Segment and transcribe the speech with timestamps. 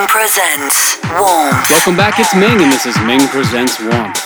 [0.00, 1.68] Ming presents Warmth.
[1.68, 4.18] Welcome back, it's Ming, and this is Ming Presents Warmth.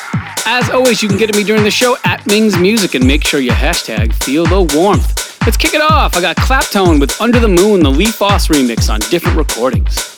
[0.46, 3.24] As always, you can get at me during the show at Ming's Music and make
[3.24, 5.37] sure you hashtag feel the warmth.
[5.45, 6.17] Let's kick it off.
[6.17, 10.17] I got Claptone with Under the Moon, the Lee Foss remix on different recordings.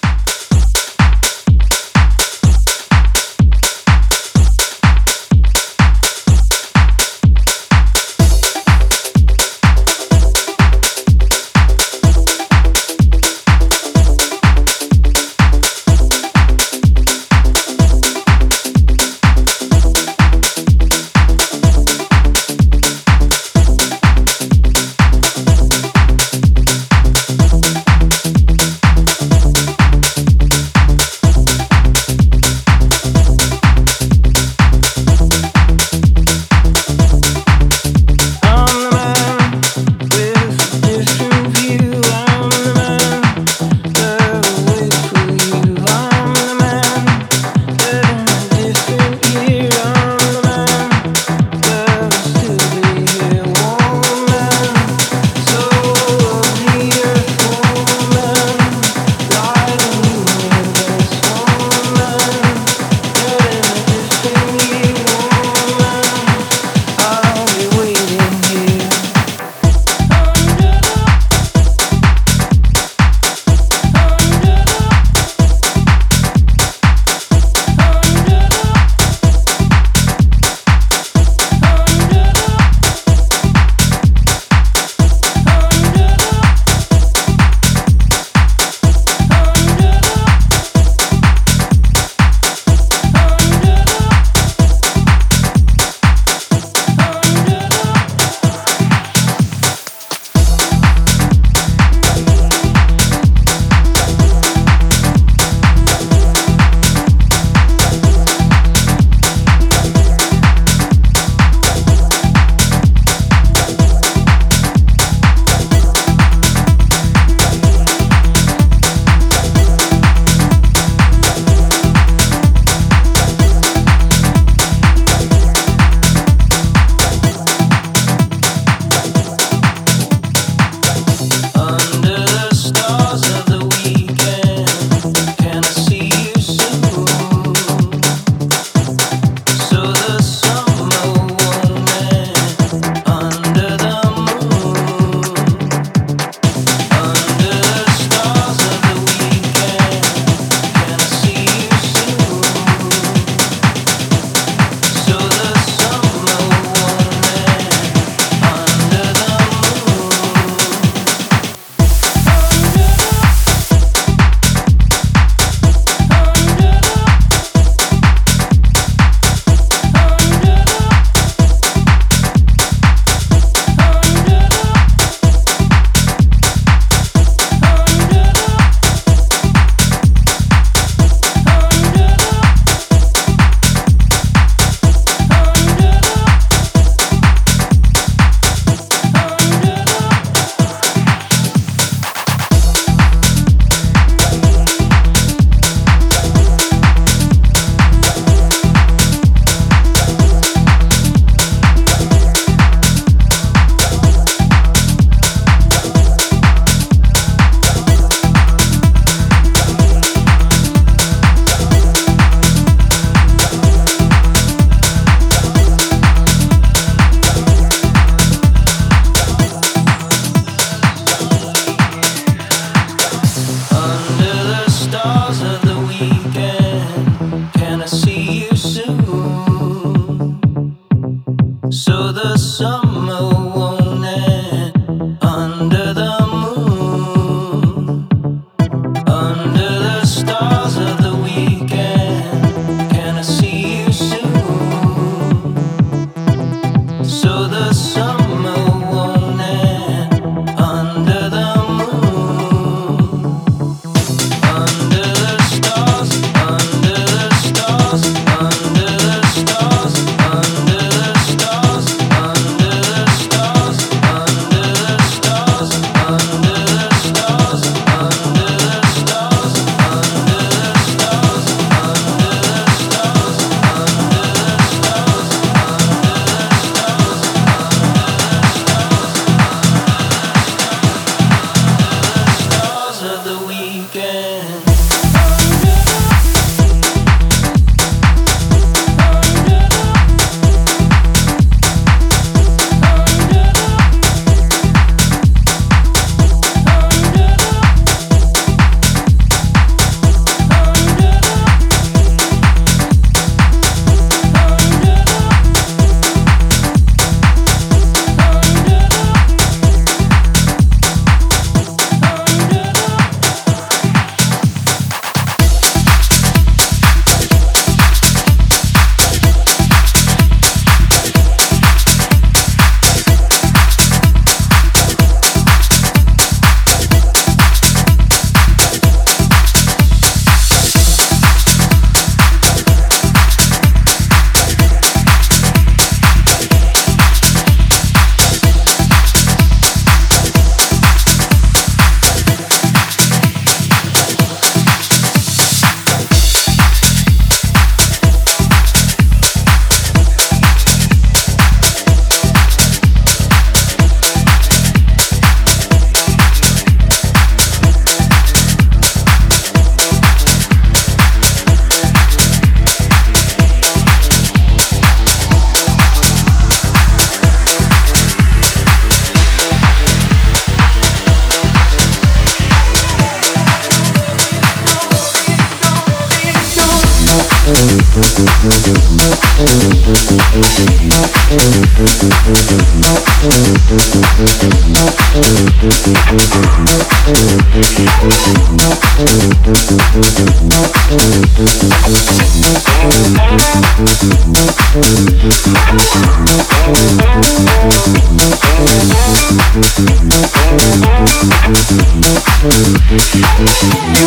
[402.47, 402.53] You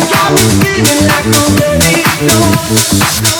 [0.08, 3.39] got me feeling like I'm ready to go.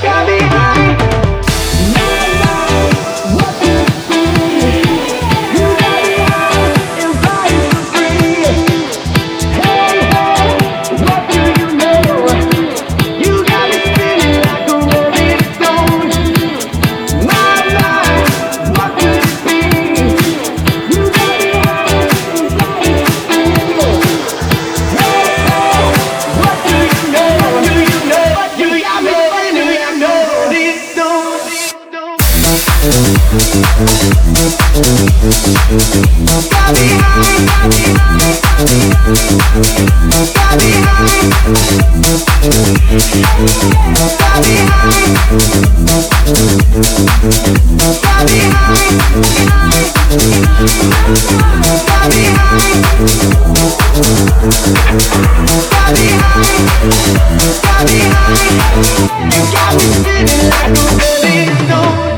[0.00, 1.17] Gotta be high.
[57.08, 59.08] Got me high,
[59.52, 61.68] got me feeling like a million.
[61.68, 62.17] No.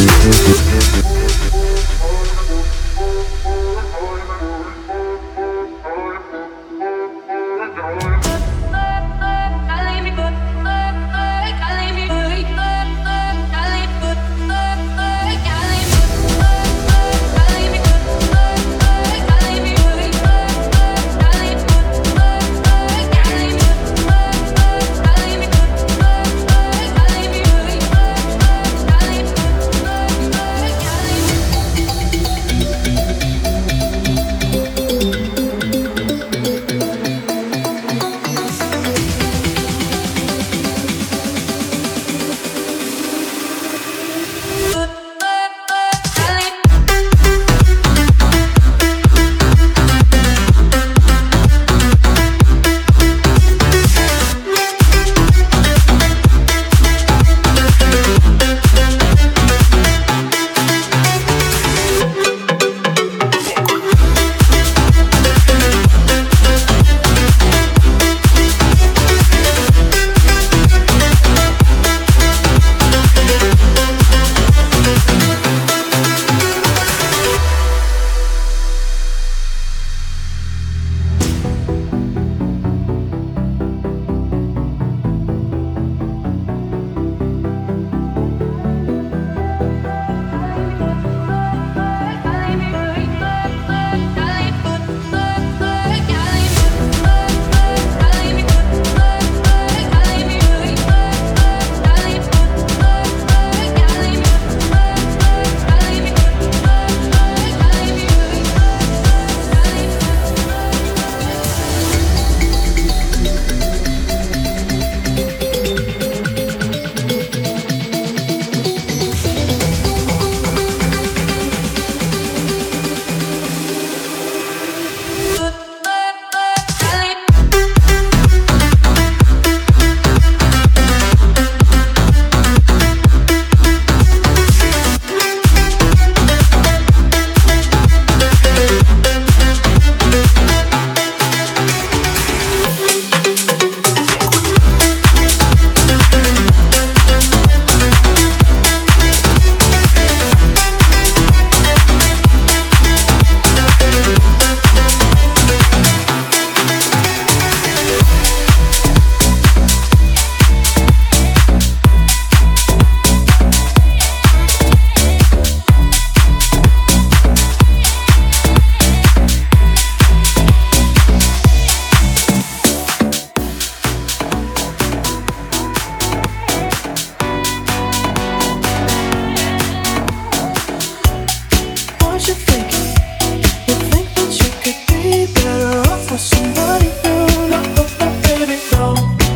[0.03, 1.00] Thank you.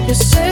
[0.07, 0.44] You say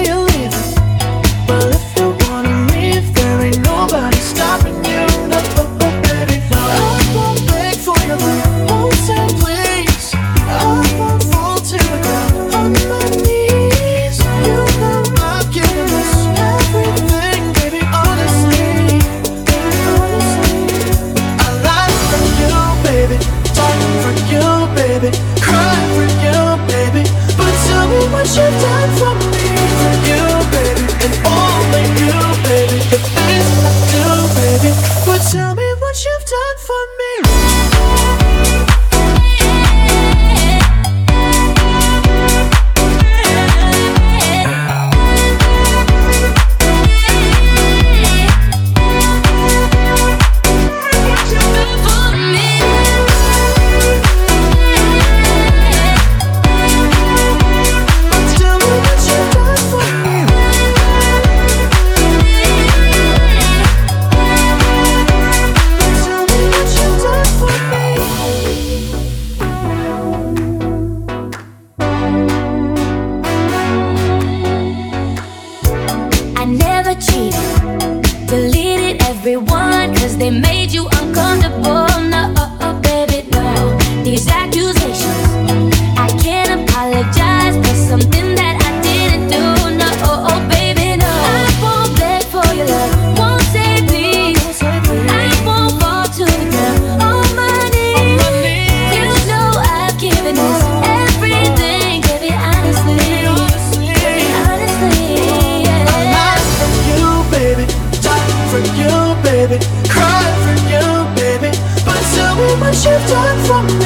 [112.65, 113.82] It was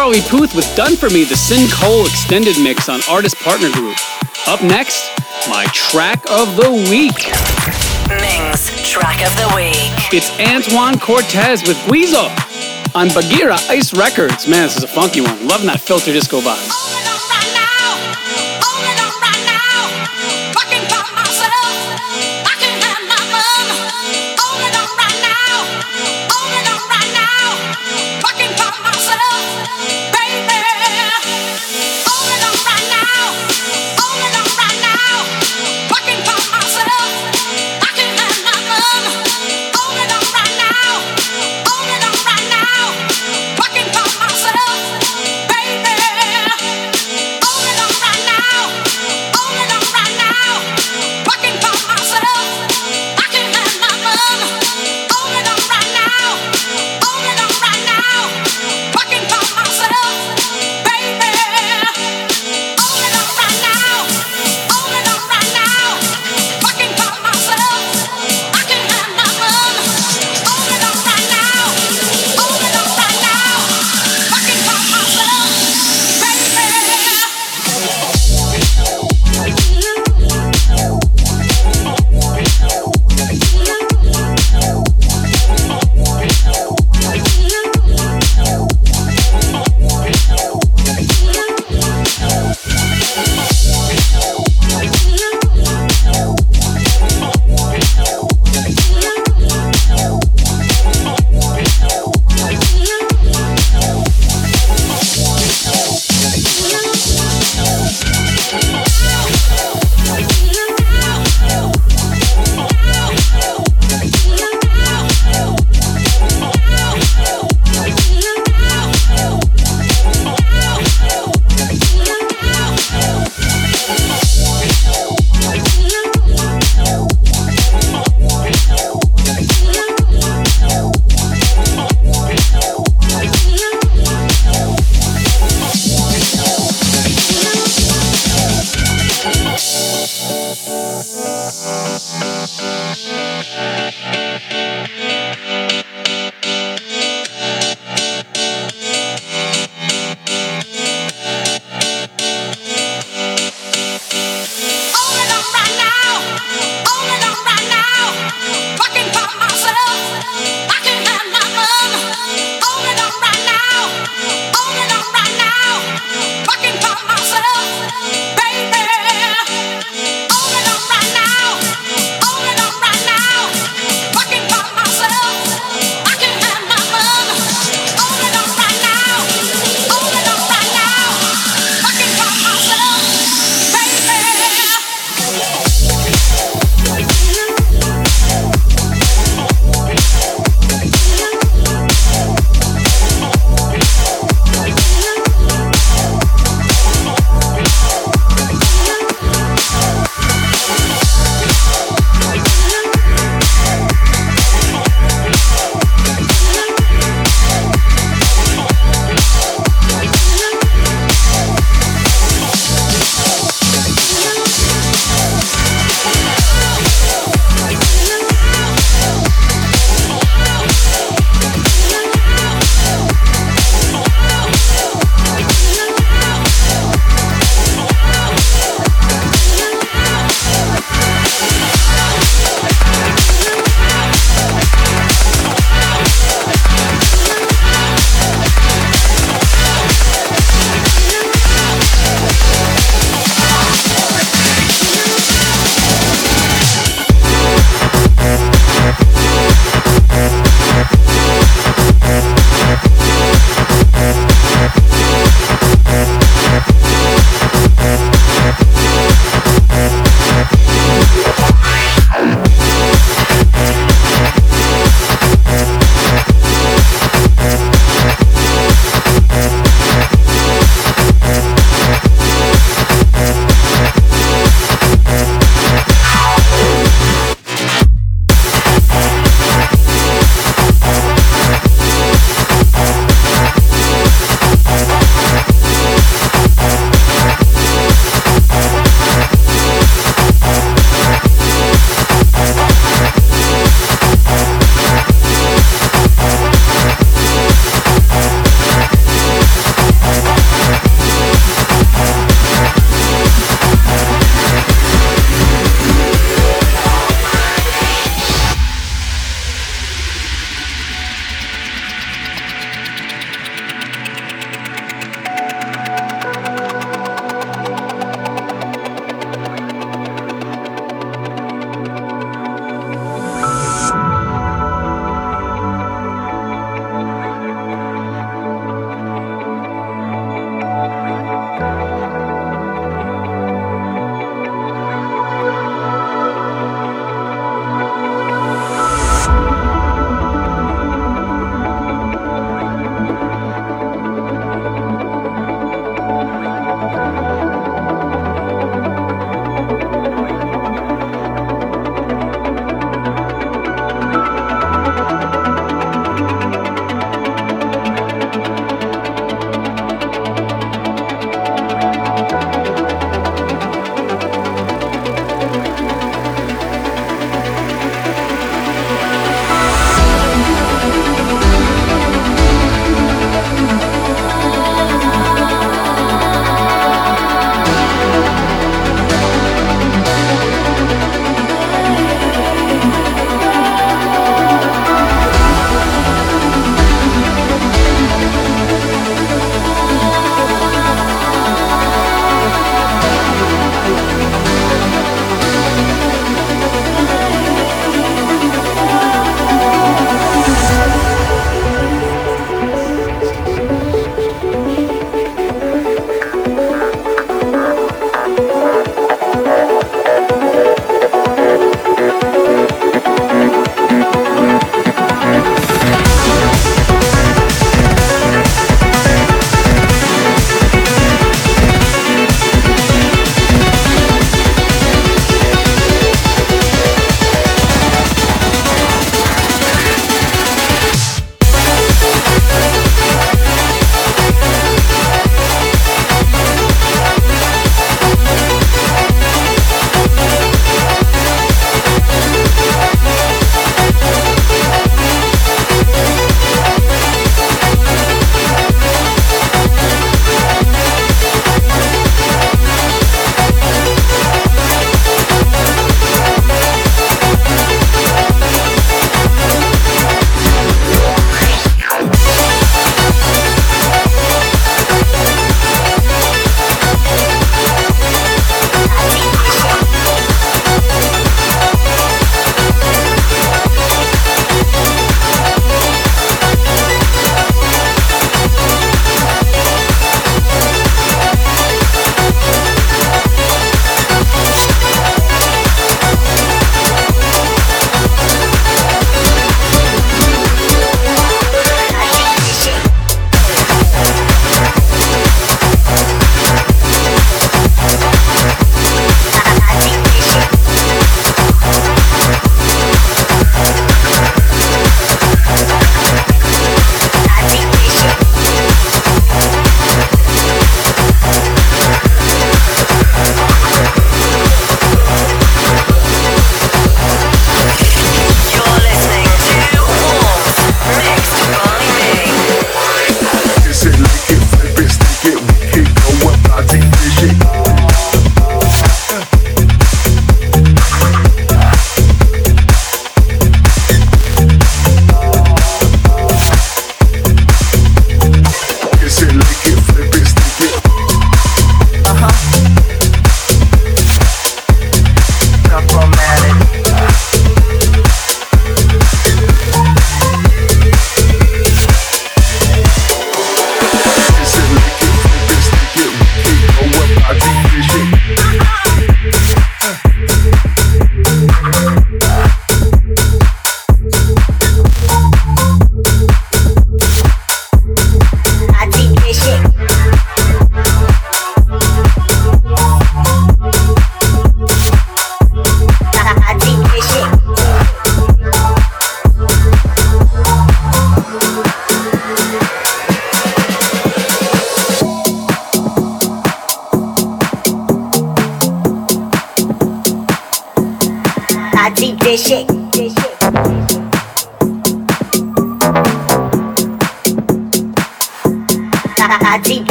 [0.00, 3.98] Charlie Puth with Done For Me, the Sin Cole extended mix on Artist Partner Group.
[4.46, 5.10] Up next,
[5.46, 7.28] my track of the week.
[8.08, 9.92] Ming's track of the week.
[10.10, 12.30] It's Antoine Cortez with Guizo
[12.94, 14.48] on Bagheera Ice Records.
[14.48, 15.46] Man, this is a funky one.
[15.46, 16.79] Loving that filter disco vibe.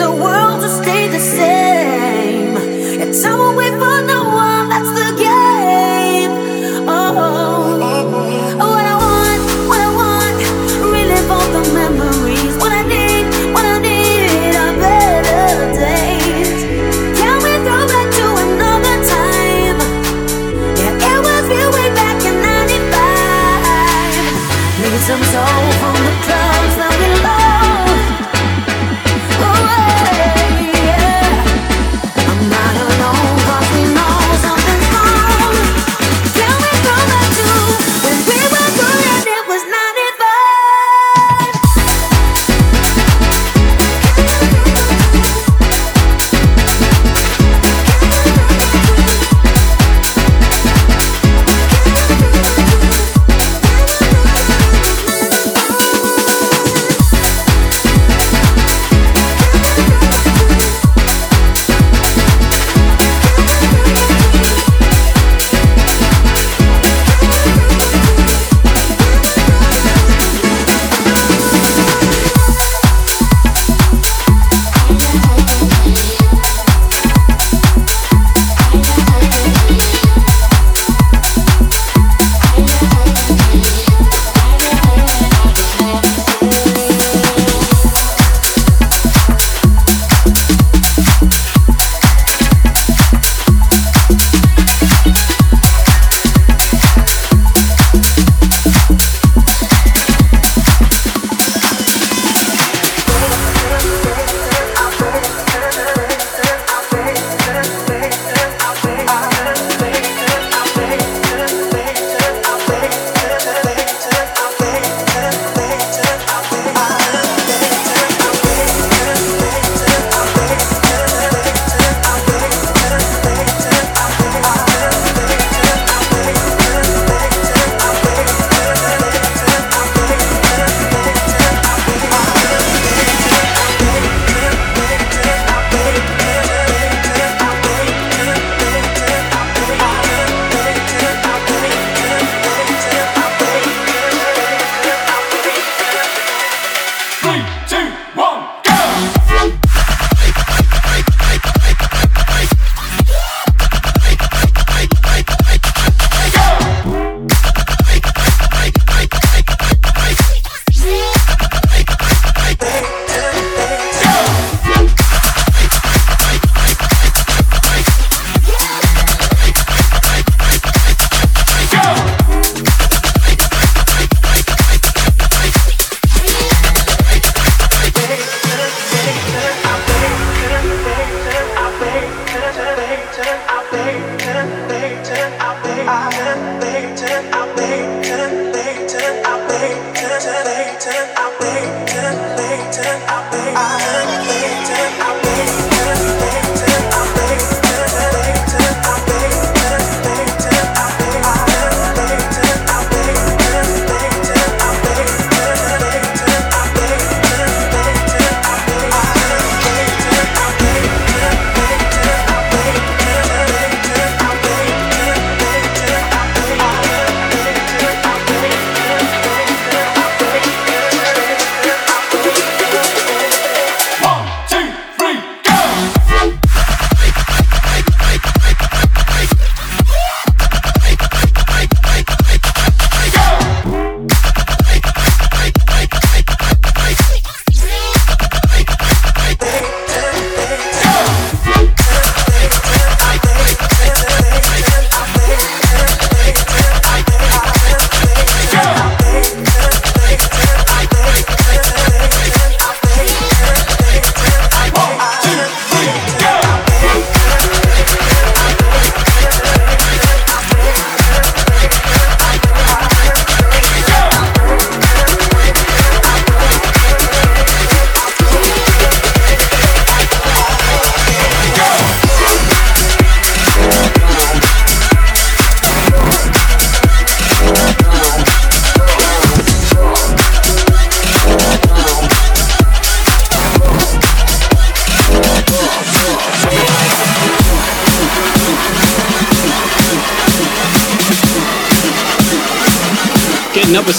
[0.00, 0.49] The world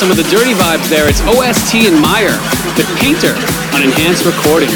[0.02, 1.08] some of the dirty vibes there.
[1.08, 2.34] It's OST and Meyer,
[2.74, 3.38] the painter
[3.78, 4.74] on Enhanced Recordings.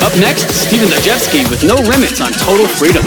[0.00, 3.02] Up next, Stephen Dajewski with No Limits on Total Freedom.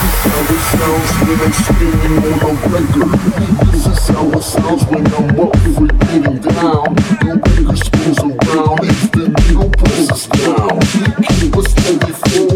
[0.00, 3.10] This is how it sounds when I'm spinning on a record.
[3.72, 6.94] This is how it sounds when I'm up for getting down.
[7.22, 10.78] The record spins around as the needle presses down.
[11.34, 12.53] Keep a steady flow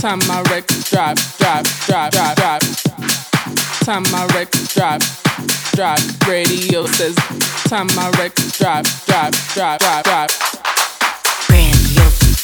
[0.00, 2.60] Time my wreck, drive, drive, drive, drive, drive.
[3.80, 5.02] Time my wreck, drive,
[5.72, 6.28] drive.
[6.28, 7.16] Radio says,
[7.64, 10.30] Time my wreck, drive, drive, drive, drive, drive.
[11.48, 12.42] Grandiose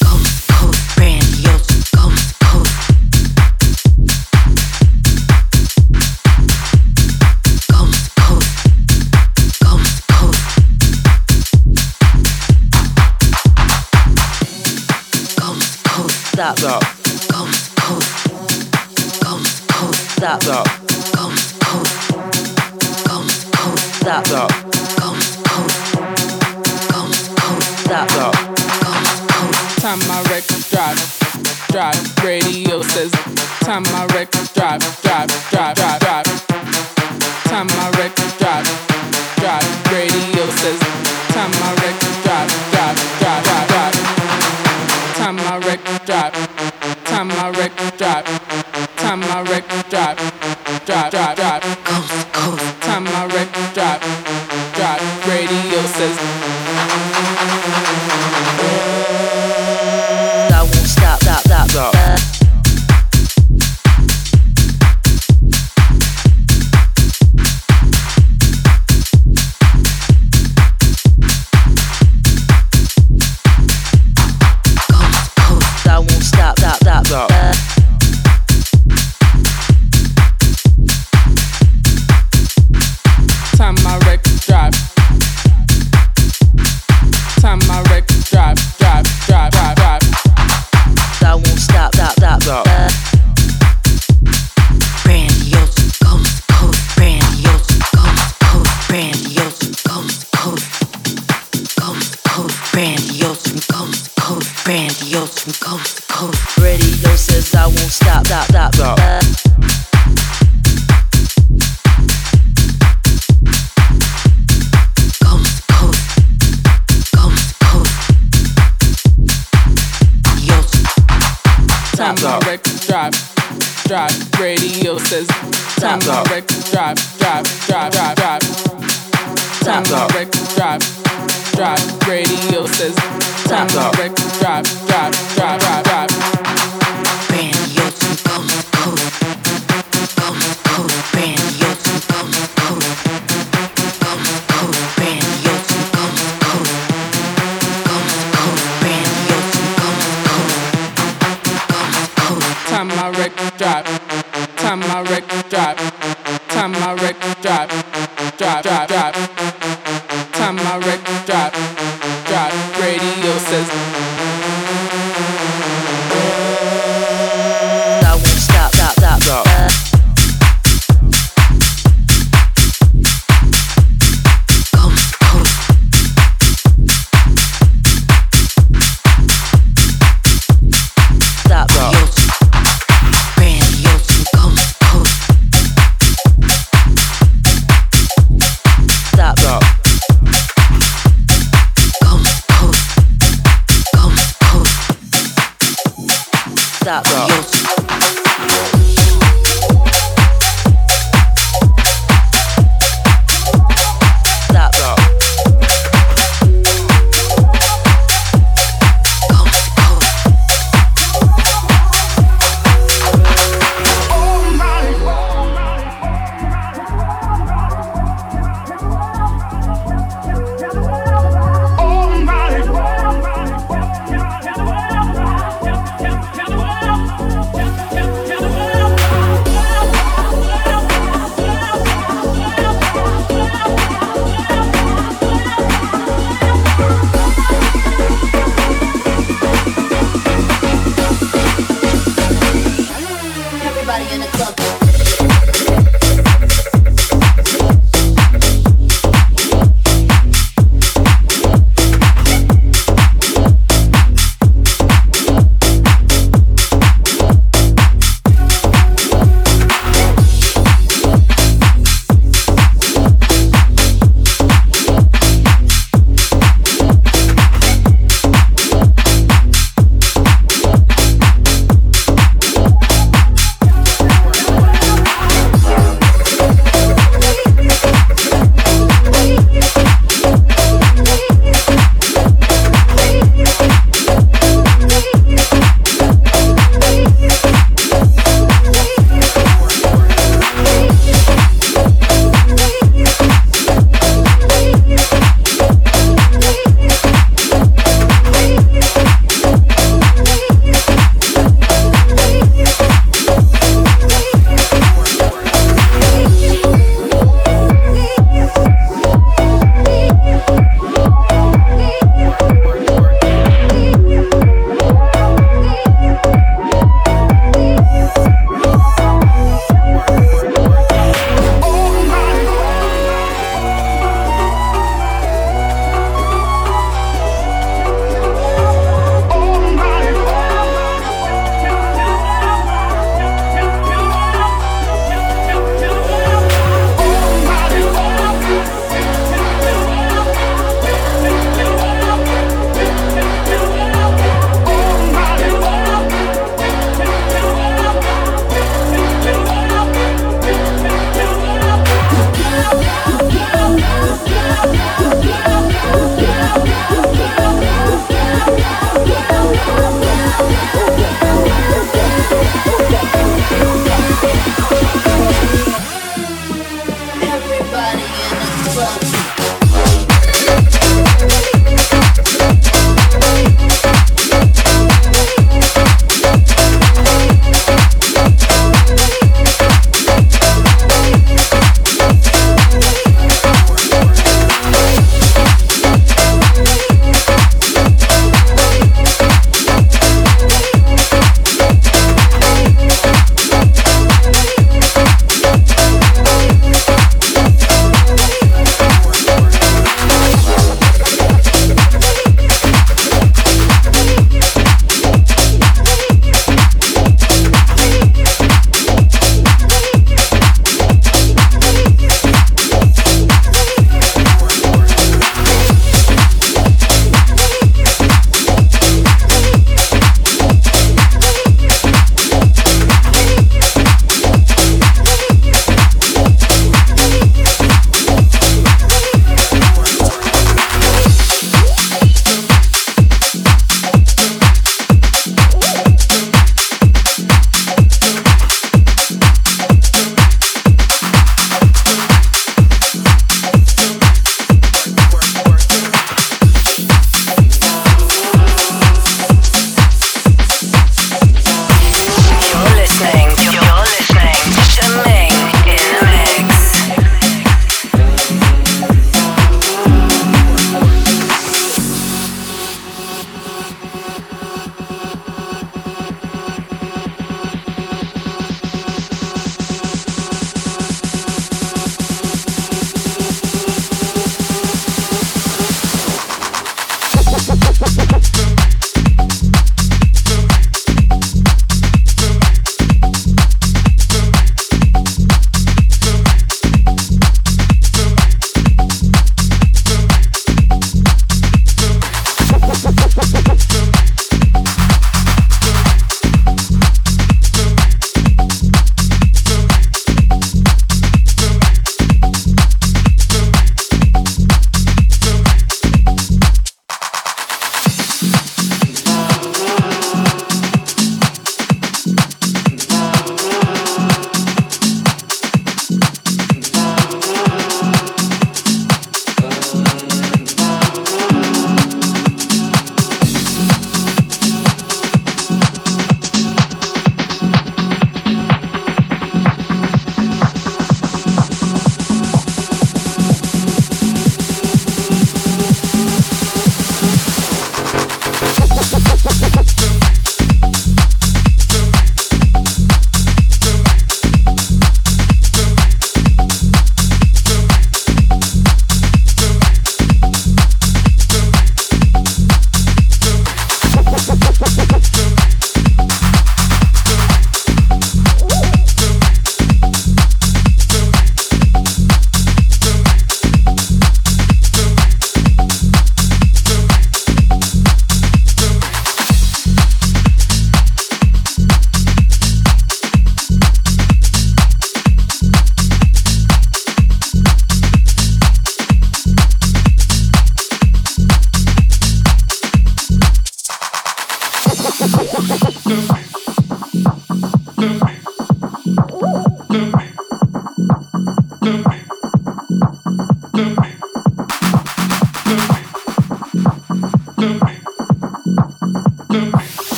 [16.59, 16.94] coast,
[20.25, 20.41] up.
[20.41, 21.87] Comes cold.
[23.05, 24.49] Comes cold up.
[24.97, 25.69] Comes cold.
[26.89, 28.09] Comes cold up.
[28.09, 29.55] Comes cold.
[29.85, 30.99] Time my records drive,
[31.69, 32.25] drive.
[32.25, 33.13] Radio says,
[33.61, 36.25] time my records drive, drive, drive, drive, drive.
[37.45, 38.65] Time my records drive,
[39.37, 39.93] drive.
[39.93, 40.81] Radio says,
[41.37, 43.95] time my records drive, drive, drive, drive, drive.
[45.17, 46.54] Time my records drive.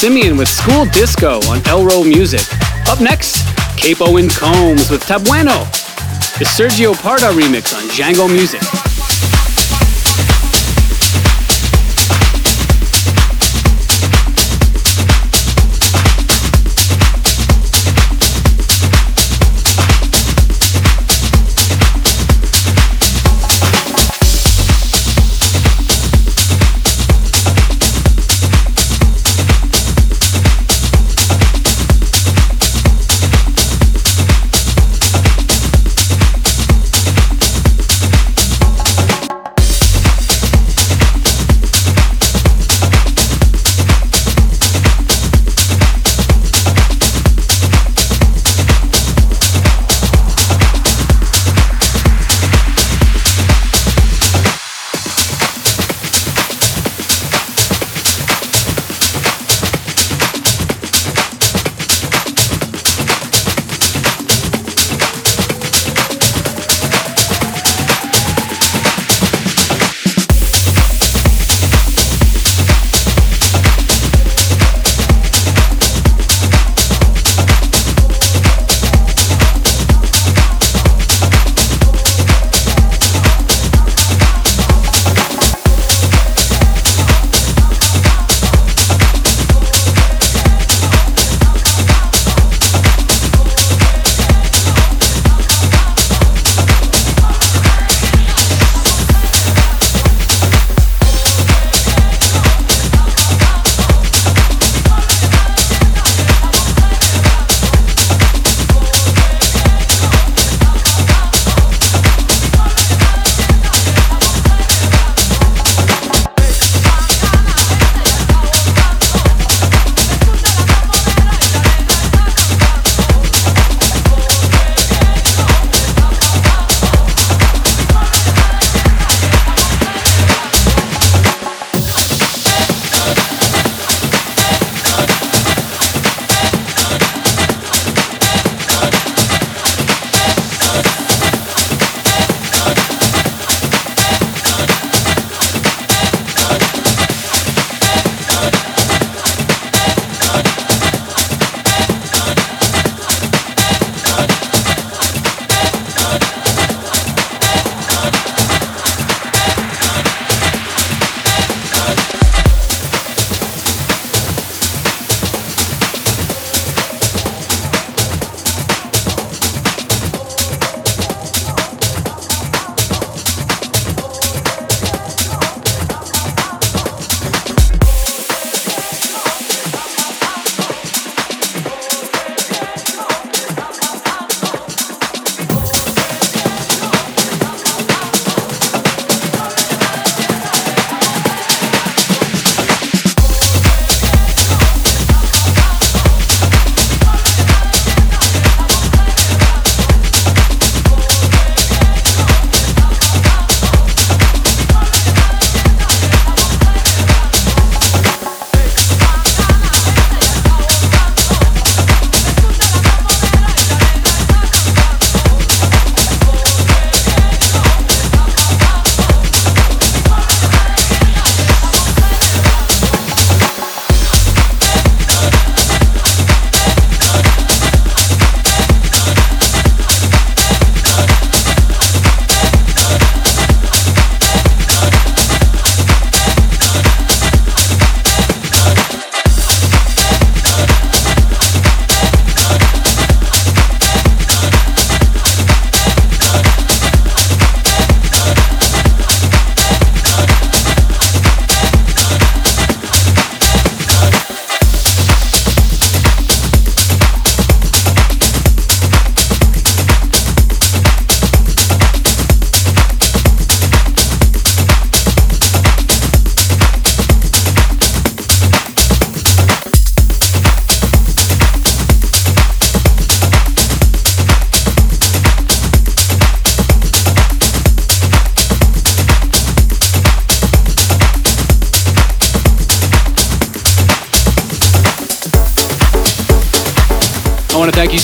[0.00, 2.40] Simeon with School Disco on Elro Music.
[2.88, 3.44] Up next,
[3.76, 5.70] Capo and Combs with Tabueno.
[6.38, 8.89] The Sergio Parda remix on Django Music.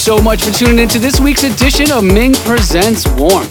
[0.06, 3.44] So much for tuning into this week's edition of Ming Presents Warm.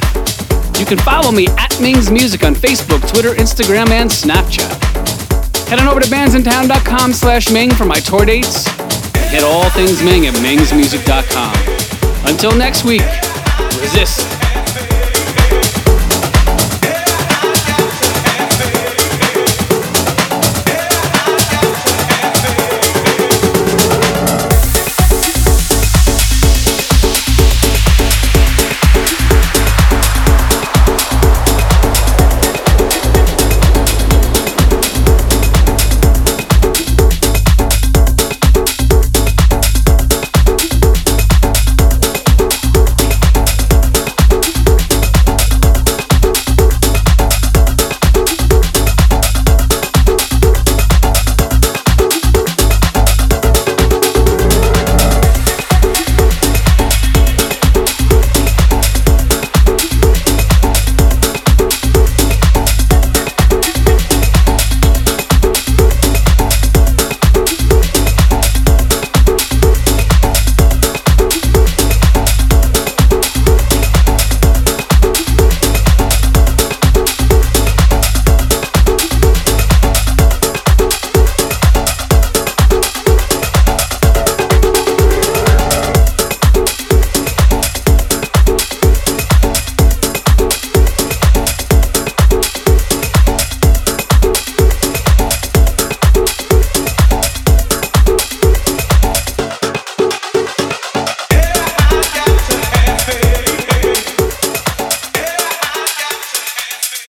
[0.78, 5.68] You can follow me at Ming's Music on Facebook, Twitter, Instagram, and Snapchat.
[5.68, 8.68] Head on over to bandsintown.com slash Ming for my tour dates.
[9.16, 12.30] And hit all things Ming at mingsmusic.com.
[12.30, 13.03] Until next week,
[13.82, 14.35] resist.